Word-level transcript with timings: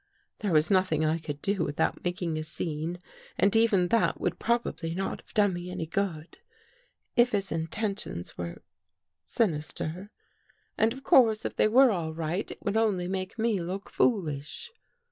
There 0.39 0.51
was 0.51 0.71
nothing 0.71 1.05
I 1.05 1.19
could 1.19 1.43
do 1.43 1.63
without 1.63 2.03
making 2.03 2.35
a 2.39 2.43
scene 2.43 2.99
and 3.37 3.55
even 3.55 3.89
that 3.89 4.19
would 4.19 4.39
probably 4.39 4.95
not 4.95 5.21
have 5.21 5.33
done 5.35 5.53
me 5.53 5.69
any 5.69 5.85
good, 5.85 6.39
if 7.15 7.33
his 7.33 7.51
intentions 7.51 8.35
were— 8.35 8.63
sinister. 9.37 10.09
And, 10.75 10.91
of 10.91 11.03
course, 11.03 11.45
if 11.45 11.55
they 11.55 11.67
were 11.67 11.91
all 11.91 12.15
right, 12.15 12.49
it 12.49 12.63
would 12.65 12.77
only 12.77 13.07
make 13.07 13.37
me 13.37 13.61
look 13.61 13.91
fool 13.91 14.27
ish. 14.27 14.71